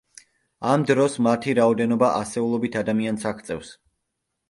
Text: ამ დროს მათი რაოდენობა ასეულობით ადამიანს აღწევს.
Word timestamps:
ამ 0.69 0.85
დროს 0.91 1.17
მათი 1.27 1.55
რაოდენობა 1.61 2.11
ასეულობით 2.25 2.81
ადამიანს 2.85 3.33
აღწევს. 3.35 3.75